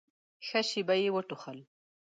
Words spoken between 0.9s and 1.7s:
يې وټوخل.